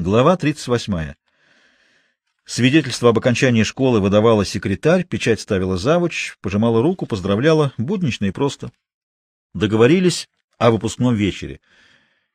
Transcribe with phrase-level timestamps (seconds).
[0.00, 1.12] Глава 38.
[2.46, 8.72] Свидетельство об окончании школы выдавала секретарь, печать ставила завуч, пожимала руку, поздравляла, буднично и просто.
[9.52, 11.60] Договорились о выпускном вечере.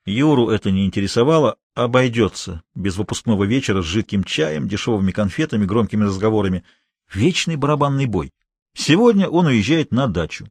[0.06, 6.64] Юру это не интересовало, обойдется без выпускного вечера с жидким чаем, дешевыми конфетами, громкими разговорами.
[7.12, 8.32] Вечный барабанный бой.
[8.76, 10.48] Сегодня он уезжает на дачу.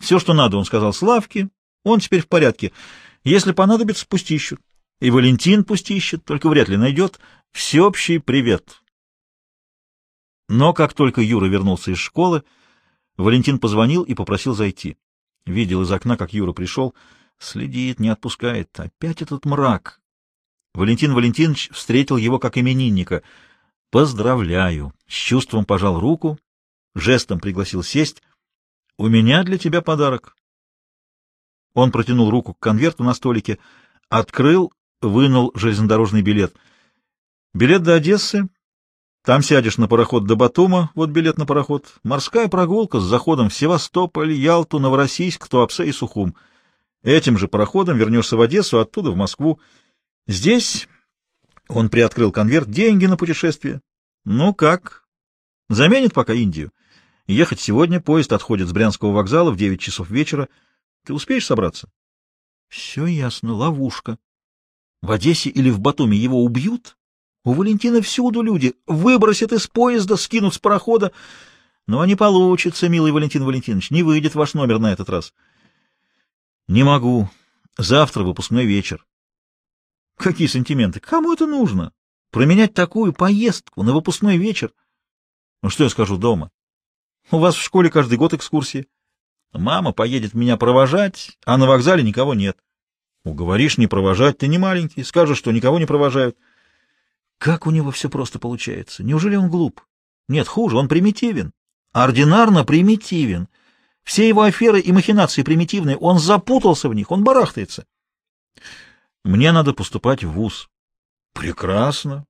[0.00, 1.48] Все, что надо, он сказал Славке,
[1.84, 2.72] он теперь в порядке.
[3.22, 4.58] Если понадобится, пусть ищут.
[5.00, 7.18] И Валентин пусть ищет, только вряд ли найдет.
[7.52, 8.82] Всеобщий привет.
[10.48, 12.44] Но как только Юра вернулся из школы,
[13.16, 14.98] Валентин позвонил и попросил зайти.
[15.46, 16.94] Видел из окна, как Юра пришел.
[17.38, 18.78] Следит, не отпускает.
[18.78, 20.00] Опять этот мрак.
[20.74, 23.22] Валентин Валентинович встретил его как именинника.
[23.90, 26.38] «Поздравляю!» С чувством пожал руку,
[26.94, 28.22] жестом пригласил сесть.
[28.98, 30.36] «У меня для тебя подарок».
[31.74, 33.58] Он протянул руку к конверту на столике,
[34.08, 34.72] открыл
[35.08, 36.54] вынул железнодорожный билет.
[37.54, 38.48] Билет до Одессы.
[39.22, 41.92] Там сядешь на пароход до Батума, вот билет на пароход.
[42.02, 46.34] Морская прогулка с заходом в Севастополь, Ялту, Новороссийск, Туапсе и Сухум.
[47.02, 49.60] Этим же пароходом вернешься в Одессу, оттуда в Москву.
[50.26, 50.88] Здесь
[51.68, 52.70] он приоткрыл конверт.
[52.70, 53.80] Деньги на путешествие.
[54.24, 55.04] Ну как?
[55.68, 56.72] Заменит пока Индию.
[57.26, 58.00] Ехать сегодня.
[58.00, 60.48] Поезд отходит с Брянского вокзала в девять часов вечера.
[61.04, 61.90] Ты успеешь собраться?
[62.68, 63.54] Все ясно.
[63.54, 64.18] Ловушка.
[65.02, 66.96] В Одессе или в Батуми его убьют?
[67.44, 68.74] У Валентина всюду люди.
[68.86, 71.12] Выбросят из поезда, скинут с парохода.
[71.86, 73.90] Но не получится, милый Валентин Валентинович.
[73.90, 75.32] Не выйдет ваш номер на этот раз.
[76.68, 77.30] Не могу.
[77.78, 79.06] Завтра выпускной вечер.
[80.16, 81.00] Какие сантименты?
[81.00, 81.92] Кому это нужно?
[82.30, 84.72] Променять такую поездку на выпускной вечер?
[85.62, 86.50] Ну что я скажу дома?
[87.30, 88.86] У вас в школе каждый год экскурсии.
[89.52, 92.58] Мама поедет меня провожать, а на вокзале никого нет.
[93.24, 96.36] Уговоришь не провожать, ты не маленький, скажешь, что никого не провожают.
[97.38, 99.02] Как у него все просто получается?
[99.02, 99.82] Неужели он глуп?
[100.28, 101.52] Нет, хуже, он примитивен.
[101.92, 103.48] Ординарно примитивен.
[104.04, 107.84] Все его аферы и махинации примитивные, он запутался в них, он барахтается.
[109.24, 110.68] Мне надо поступать в вуз.
[111.34, 112.24] Прекрасно.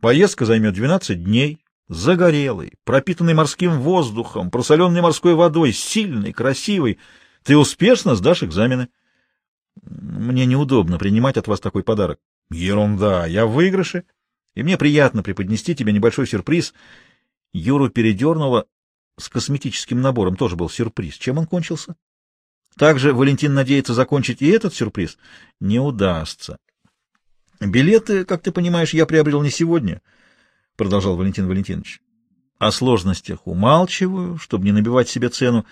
[0.00, 1.58] Поездка займет 12 дней.
[1.88, 7.00] Загорелый, пропитанный морским воздухом, просоленный морской водой, сильный, красивый.
[7.42, 8.88] Ты успешно сдашь экзамены.
[9.82, 12.18] Мне неудобно принимать от вас такой подарок.
[12.50, 14.04] Ерунда, я в выигрыше,
[14.54, 16.74] и мне приятно преподнести тебе небольшой сюрприз.
[17.52, 18.66] Юру передернуло
[19.18, 21.14] с косметическим набором, тоже был сюрприз.
[21.14, 21.96] Чем он кончился?
[22.76, 25.18] Также Валентин надеется закончить и этот сюрприз.
[25.60, 26.58] Не удастся.
[27.60, 30.00] Билеты, как ты понимаешь, я приобрел не сегодня,
[30.76, 32.00] продолжал Валентин Валентинович.
[32.58, 35.66] О сложностях умалчиваю, чтобы не набивать себе цену.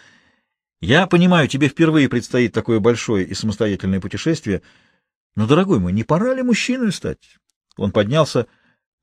[0.81, 4.63] Я понимаю, тебе впервые предстоит такое большое и самостоятельное путешествие,
[5.35, 7.39] но, дорогой мой, не пора ли мужчиной стать?
[7.77, 8.47] Он поднялся.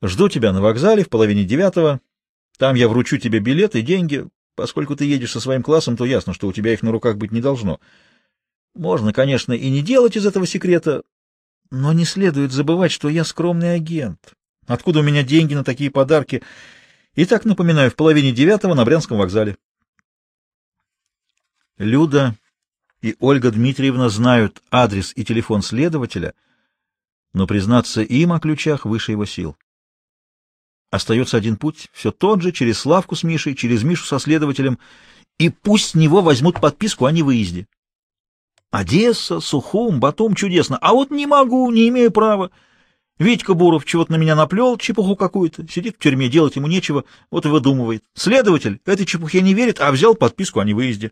[0.01, 2.01] Жду тебя на вокзале в половине девятого.
[2.57, 4.27] Там я вручу тебе билет и деньги.
[4.55, 7.31] Поскольку ты едешь со своим классом, то ясно, что у тебя их на руках быть
[7.31, 7.79] не должно.
[8.73, 11.03] Можно, конечно, и не делать из этого секрета,
[11.71, 14.33] но не следует забывать, что я скромный агент.
[14.67, 16.41] Откуда у меня деньги на такие подарки?
[17.15, 19.57] Итак, напоминаю, в половине девятого на Брянском вокзале.
[21.77, 22.35] Люда
[23.01, 26.33] и Ольга Дмитриевна знают адрес и телефон следователя,
[27.33, 29.57] но признаться им о ключах выше его сил.
[30.89, 34.79] Остается один путь, все тот же, через Славку с Мишей, через Мишу со следователем,
[35.37, 37.67] и пусть с него возьмут подписку о невыезде.
[38.71, 42.51] Одесса, Сухум, Батум— чудесно, а вот не могу, не имею права.
[43.19, 47.45] Витька Буров чего-то на меня наплел, чепуху какую-то, сидит в тюрьме, делать ему нечего, вот
[47.45, 48.03] и выдумывает.
[48.13, 51.11] Следователь этой чепухе не верит, а взял подписку о невыезде.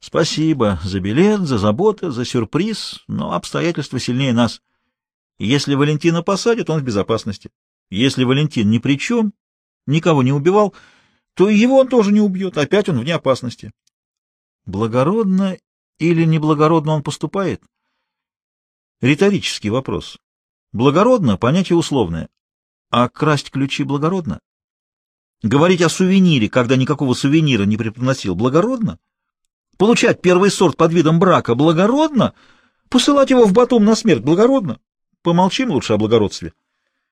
[0.00, 4.62] Спасибо за билет, за заботу, за сюрприз, но обстоятельства сильнее нас.
[5.38, 7.50] Если Валентина посадят, он в безопасности.
[7.90, 9.32] Если Валентин ни при чем,
[9.86, 10.74] никого не убивал,
[11.34, 13.72] то и его он тоже не убьет, опять он вне опасности.
[14.66, 15.56] Благородно
[15.98, 17.62] или неблагородно он поступает?
[19.00, 20.18] Риторический вопрос.
[20.72, 22.28] Благородно— понятие условное.
[22.90, 24.40] А красть ключи благородно?
[25.42, 28.98] Говорить о сувенире, когда никакого сувенира не преподносил, благородно?
[29.78, 32.34] Получать первый сорт под видом брака благородно?
[32.90, 34.80] Посылать его в Батум на смерть благородно?
[35.22, 36.52] Помолчим лучше о благородстве.